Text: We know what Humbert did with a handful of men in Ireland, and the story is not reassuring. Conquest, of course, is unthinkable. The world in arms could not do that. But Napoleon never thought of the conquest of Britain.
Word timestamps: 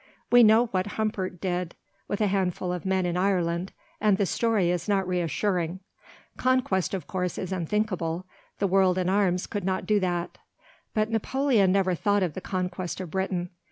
We 0.31 0.41
know 0.41 0.65
what 0.65 0.87
Humbert 0.97 1.39
did 1.39 1.75
with 2.07 2.21
a 2.21 2.25
handful 2.25 2.73
of 2.73 2.87
men 2.87 3.05
in 3.05 3.15
Ireland, 3.17 3.71
and 3.99 4.17
the 4.17 4.25
story 4.25 4.71
is 4.71 4.89
not 4.89 5.07
reassuring. 5.07 5.79
Conquest, 6.37 6.95
of 6.95 7.05
course, 7.05 7.37
is 7.37 7.51
unthinkable. 7.51 8.25
The 8.57 8.65
world 8.65 8.97
in 8.97 9.09
arms 9.11 9.45
could 9.45 9.63
not 9.63 9.85
do 9.85 9.99
that. 9.99 10.39
But 10.95 11.11
Napoleon 11.11 11.71
never 11.71 11.93
thought 11.93 12.23
of 12.23 12.33
the 12.33 12.41
conquest 12.41 12.99
of 12.99 13.11
Britain. 13.11 13.51